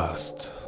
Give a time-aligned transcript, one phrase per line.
[0.00, 0.59] Podcast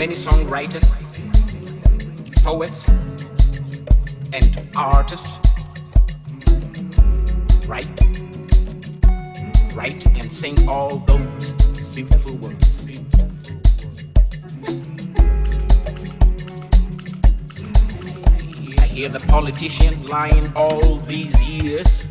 [0.00, 0.82] many songwriters,
[2.42, 2.88] poets,
[4.32, 5.34] and artists
[7.66, 8.00] write,
[9.74, 11.52] write, and sing all those
[11.94, 12.82] beautiful words.
[18.78, 22.08] I hear the politician lying all these years.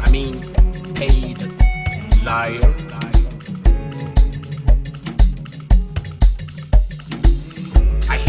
[0.00, 0.40] I mean,
[0.94, 1.42] paid
[2.24, 2.85] liar.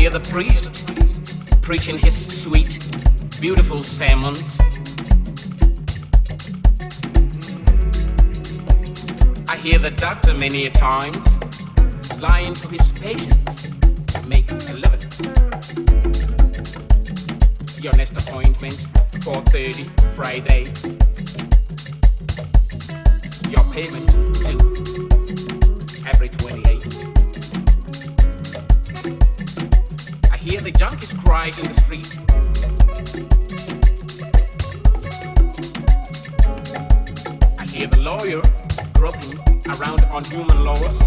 [0.07, 0.69] Hear the priest
[1.61, 2.79] preaching his sweet,
[3.41, 4.57] beautiful sermons.
[9.49, 11.17] I hear the doctor many a times
[12.21, 13.67] lying to his patients
[14.27, 15.11] make a living.
[17.81, 18.75] Your next appointment,
[19.25, 20.71] 4.30, Friday.
[23.51, 24.66] Your payment
[30.77, 32.07] junkies cry in the street.
[37.57, 38.43] I hear the lawyer
[38.93, 39.39] groping
[39.73, 41.01] around on human laws.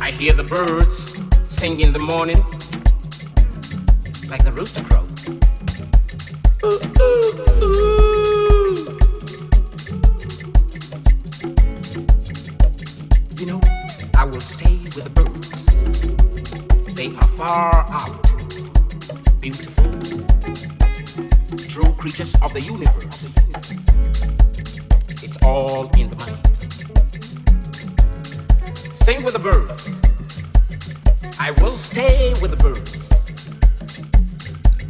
[0.00, 1.16] I hear the birds
[1.48, 2.44] sing in the morning
[4.28, 4.83] like the rooster
[29.04, 29.86] Sing with the birds.
[31.38, 32.92] I will stay with the birds.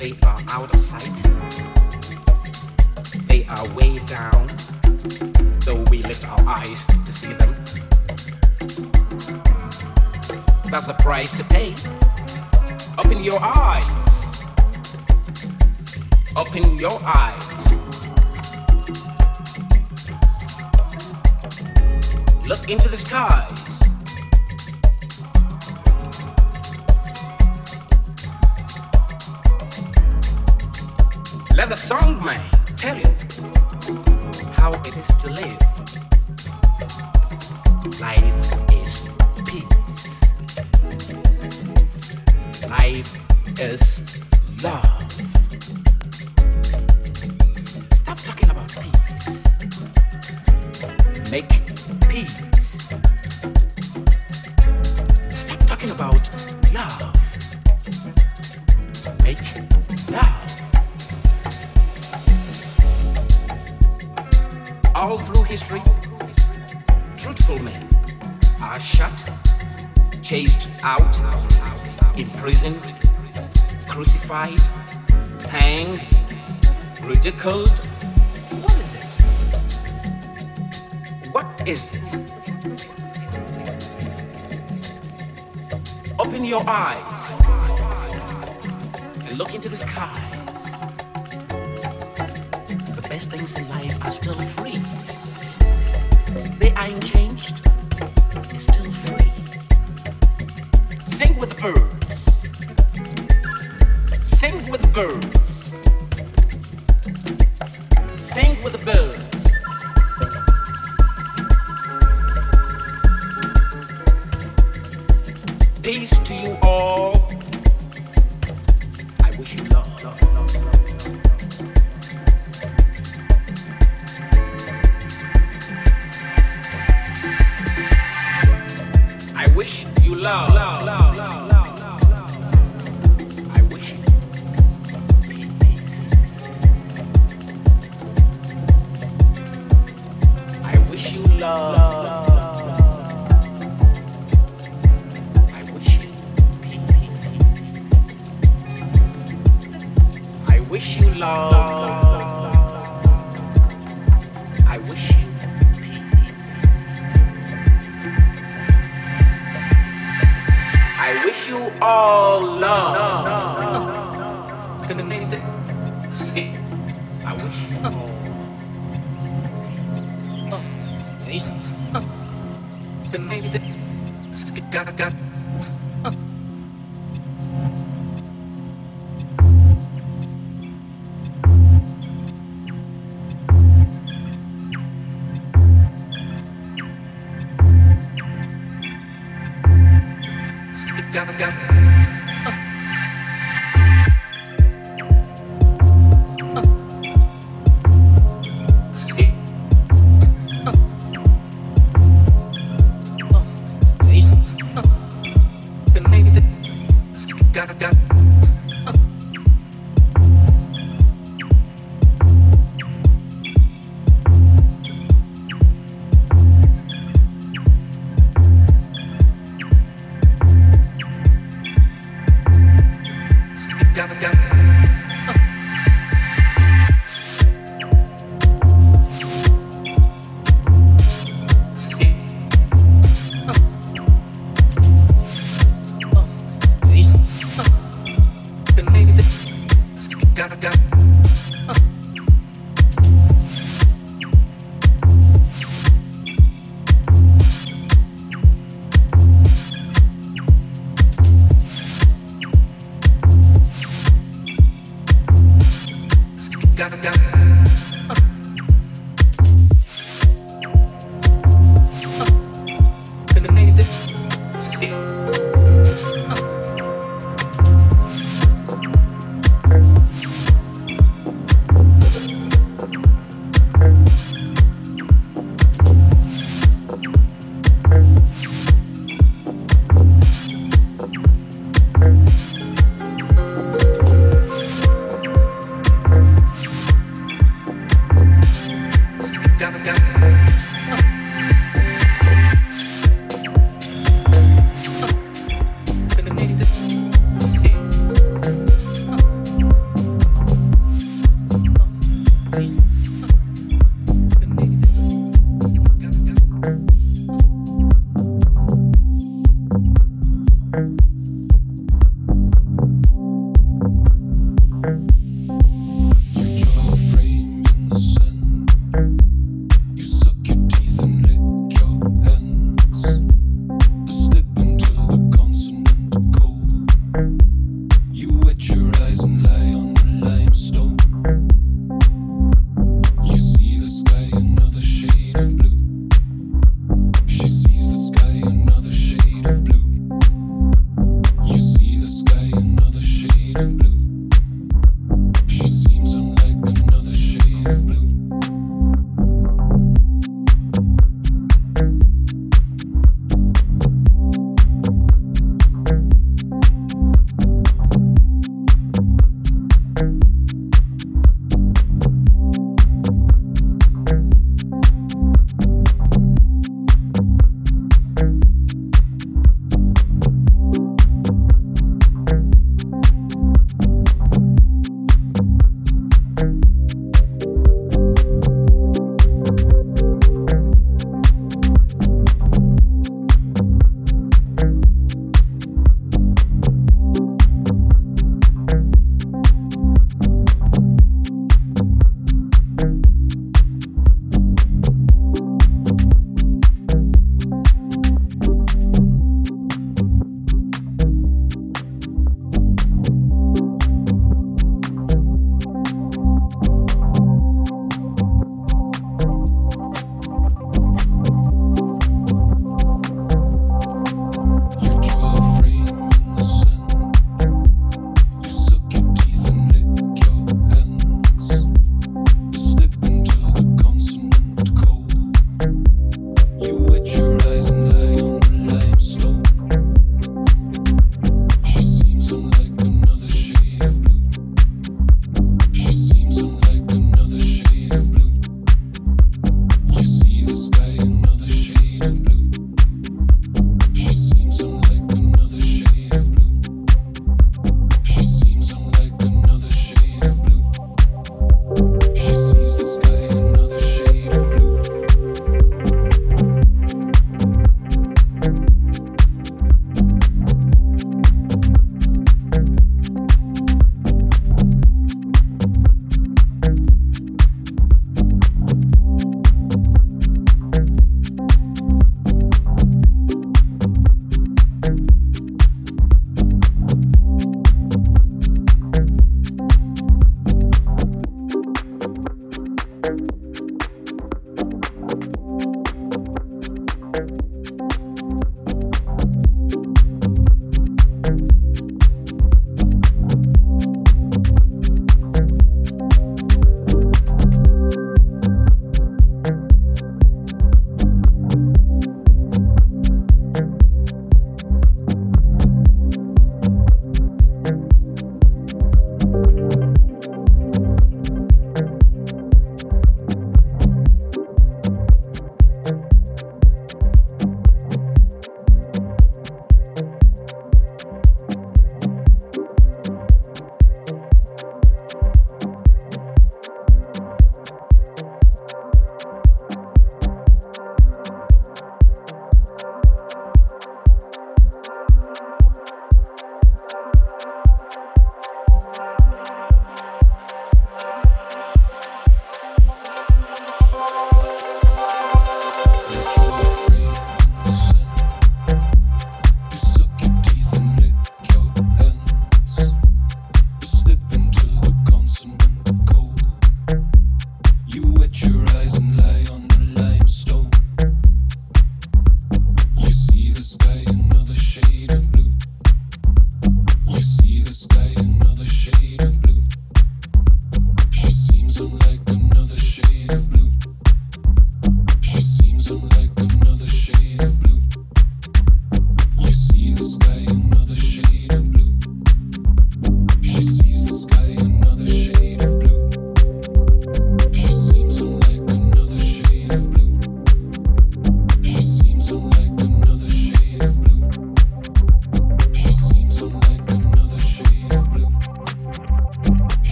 [0.00, 1.14] They are out of sight.
[3.28, 4.48] They are way down,
[5.60, 7.54] though we lift our eyes to see them.
[10.72, 11.76] That's the price to pay.
[12.98, 13.86] Open your eyes.
[16.36, 17.46] Open your eyes.
[22.48, 23.69] Look into the skies.
[31.60, 32.40] Let the song man
[32.74, 33.04] tell you
[34.52, 35.60] how it is to live.
[38.00, 38.24] Life
[38.72, 39.04] is
[39.44, 39.68] peace.
[42.66, 43.10] Life
[43.60, 44.09] is
[86.60, 87.40] your eyes
[89.26, 90.29] and look into the sky.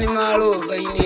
[0.00, 0.99] 你马路可以。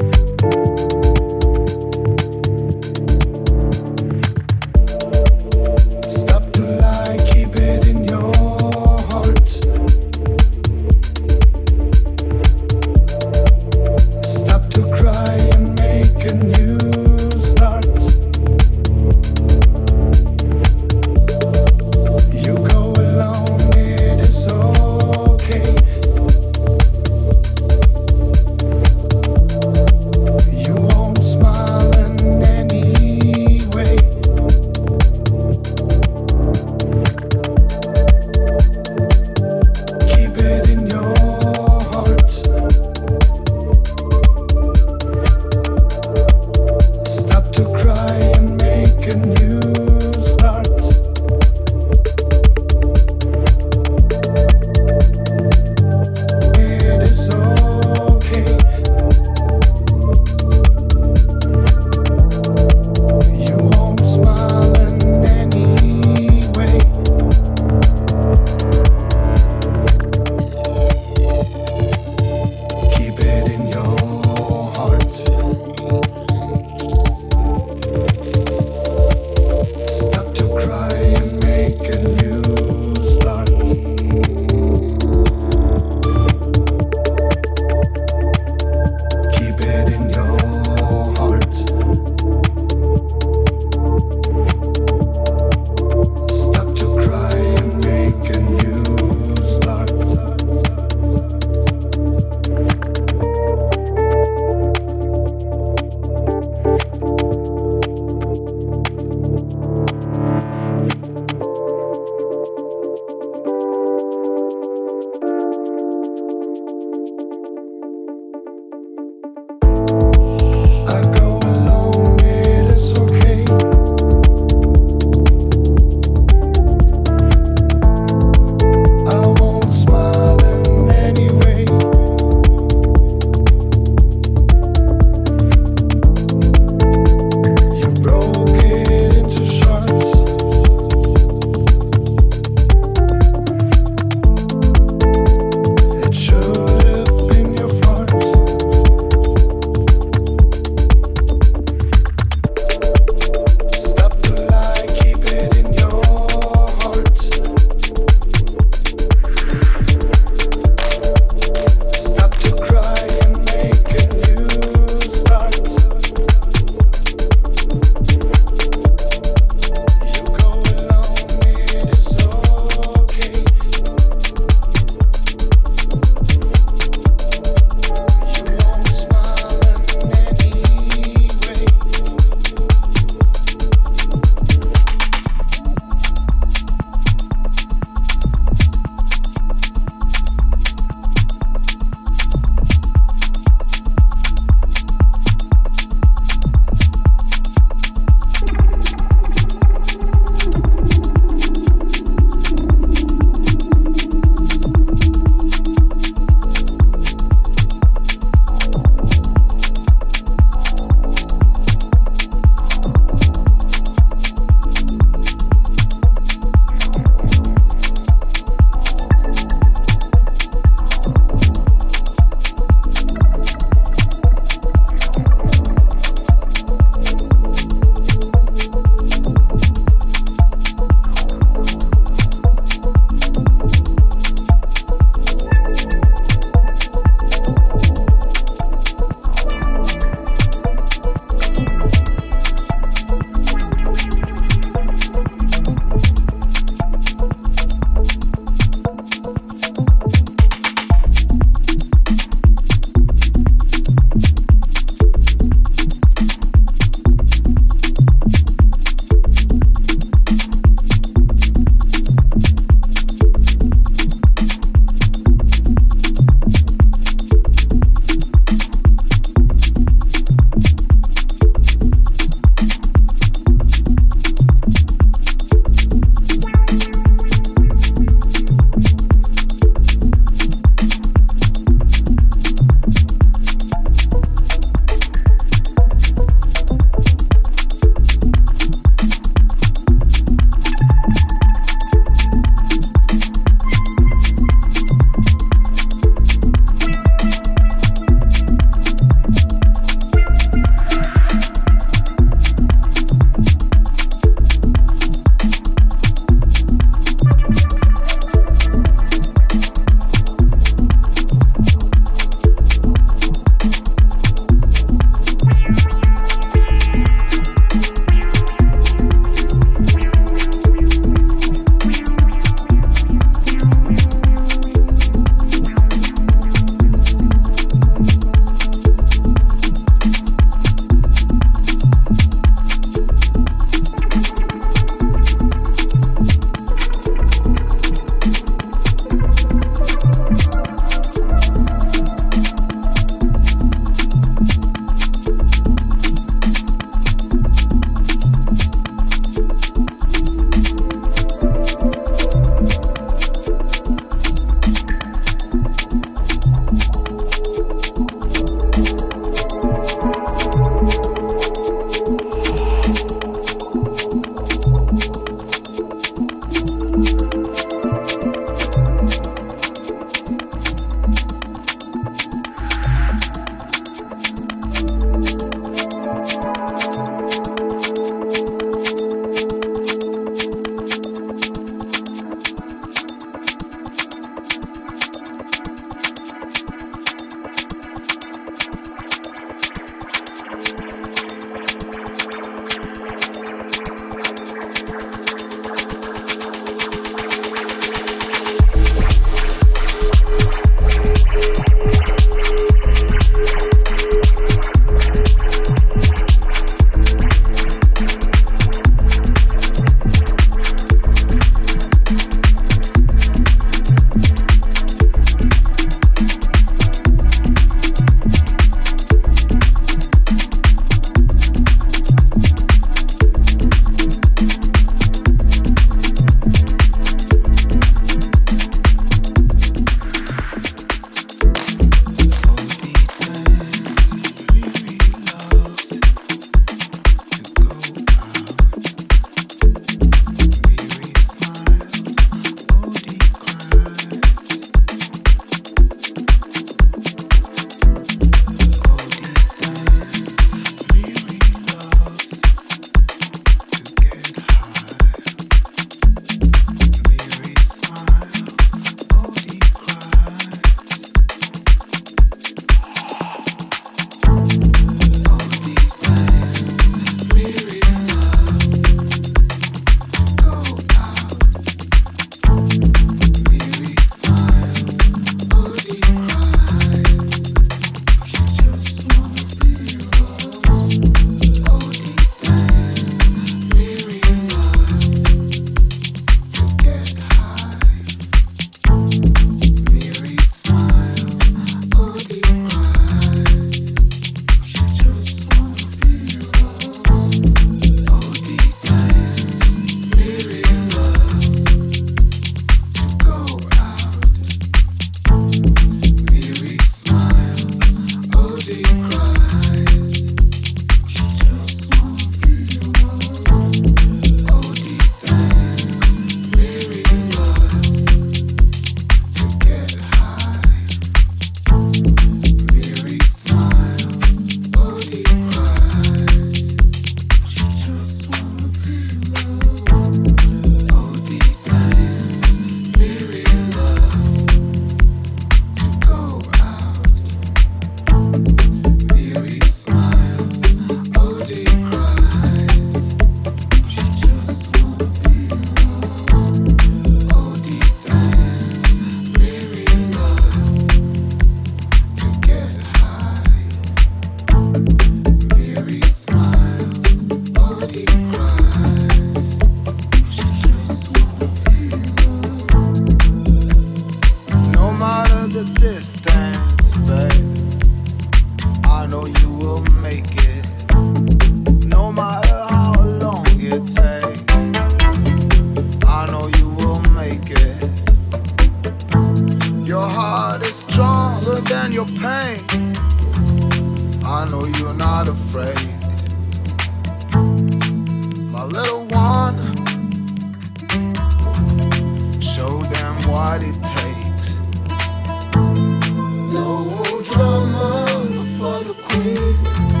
[599.63, 600.00] Queen.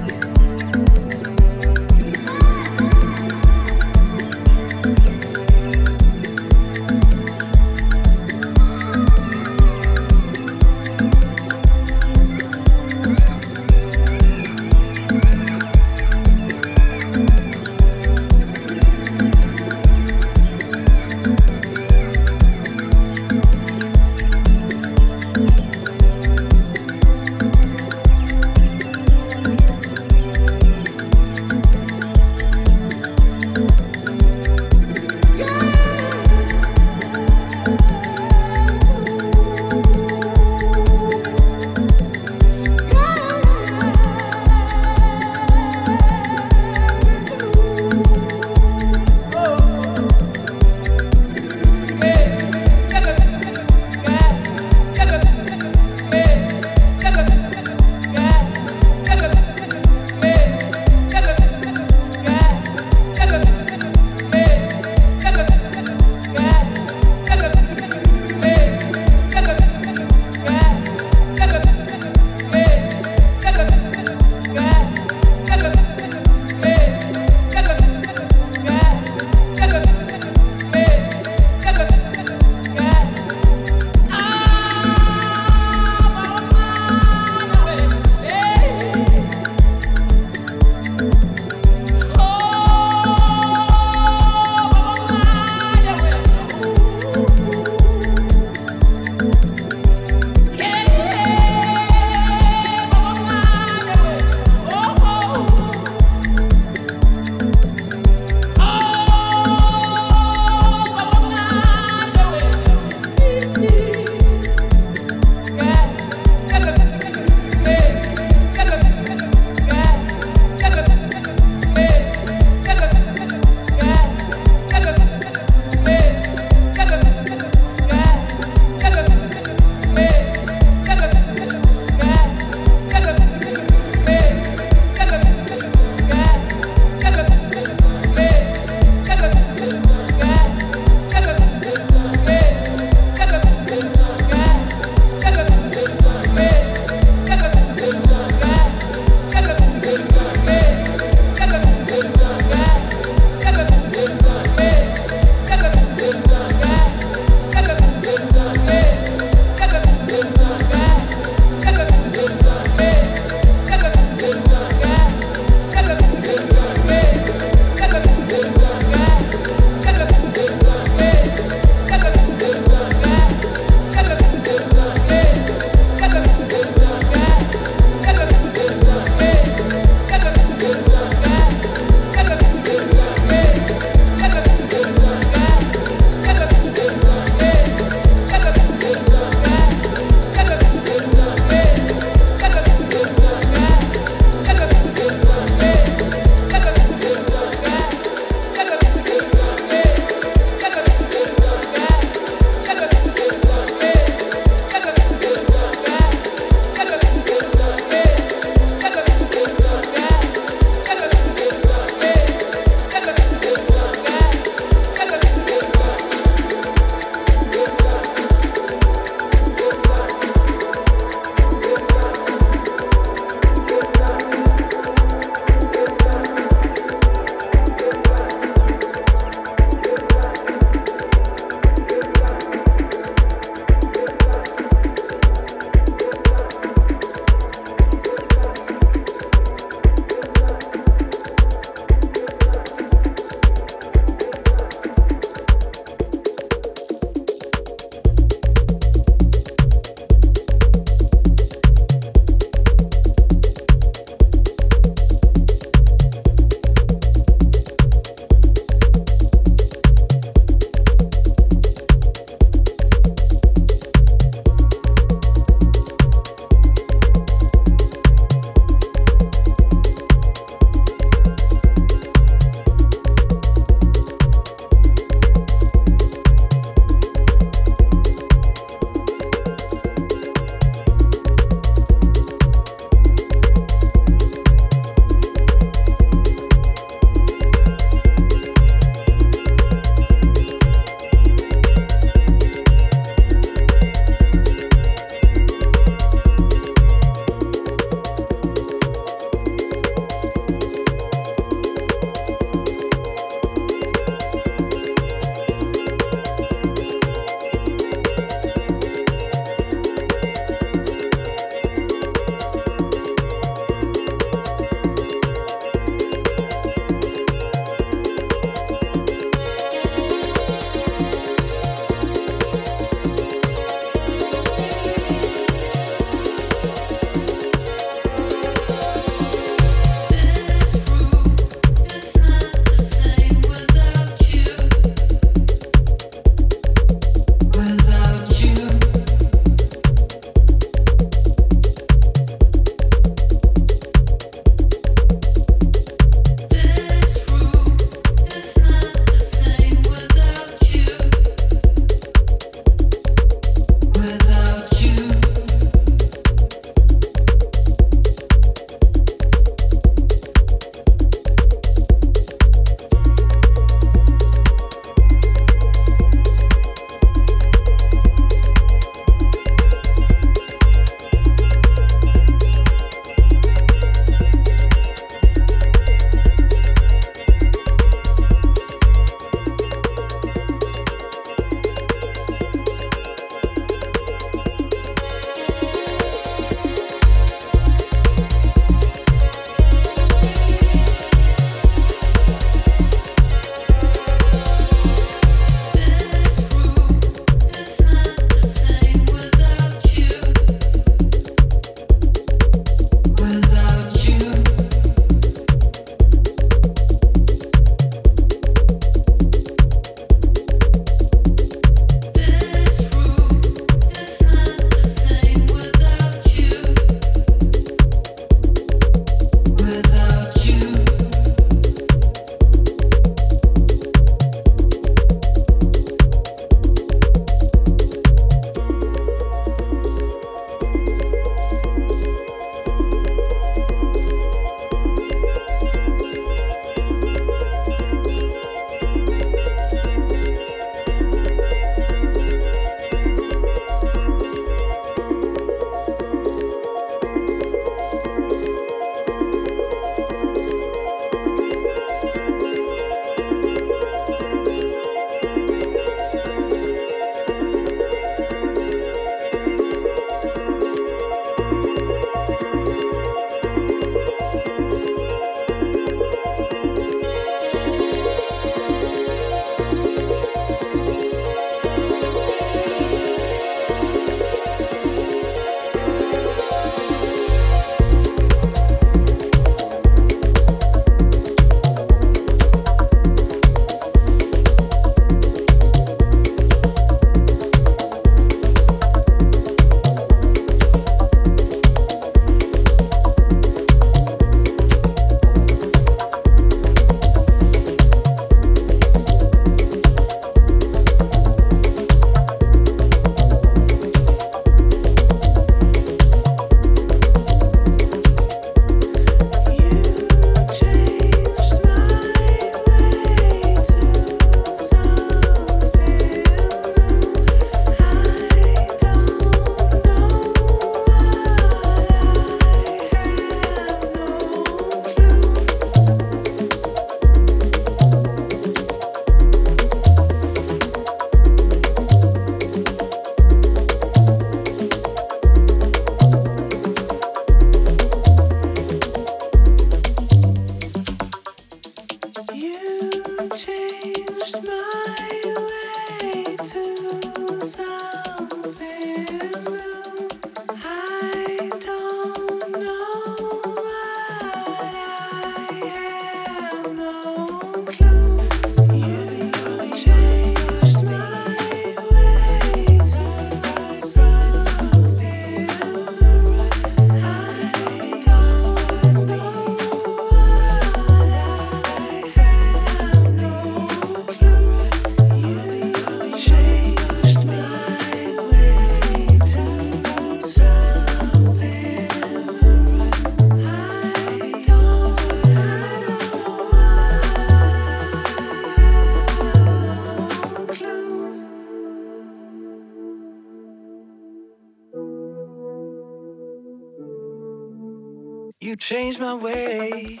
[598.68, 600.00] Change my way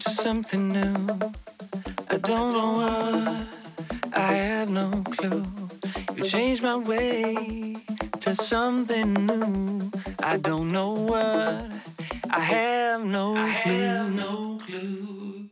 [0.00, 1.06] to something new.
[2.08, 3.46] I don't know what,
[4.12, 5.46] I have no clue.
[6.16, 7.76] You changed my way
[8.18, 9.92] to something new.
[10.18, 11.70] I don't know what,
[12.30, 13.72] I have no I clue.
[13.74, 15.48] Have no clue.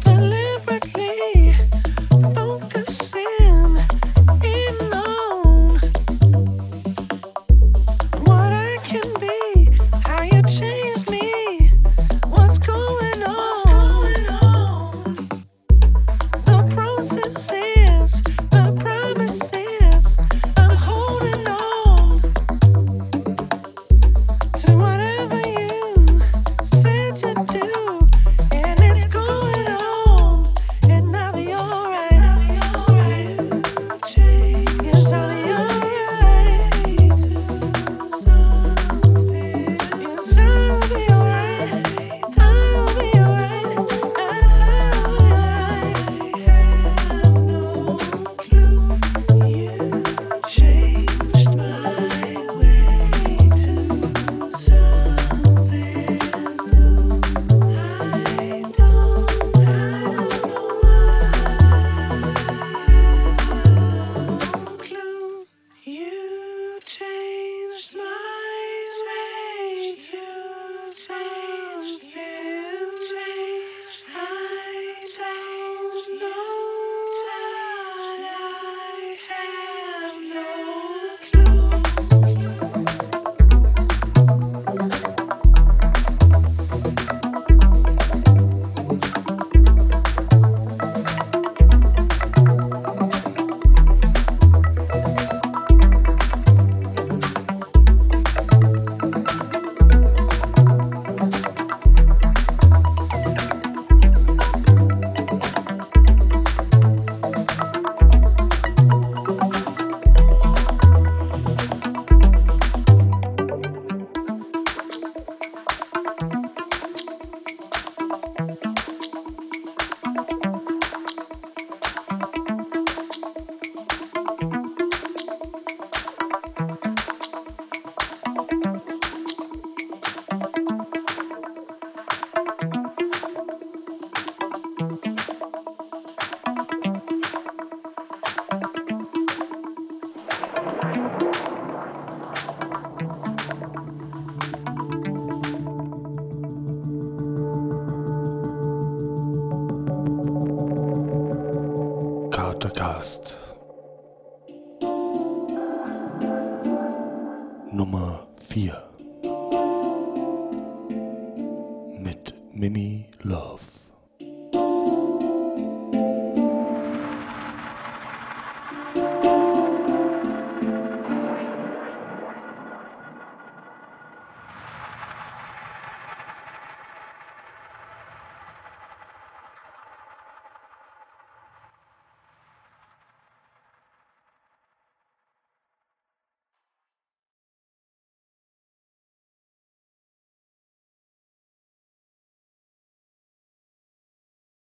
[0.00, 1.54] Deliberately
[2.34, 4.05] focusing.